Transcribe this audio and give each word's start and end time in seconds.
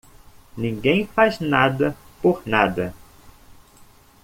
Ninguém 0.57 1.05
faz 1.05 1.39
nada 1.39 1.95
por 2.23 2.41
nada. 2.43 2.91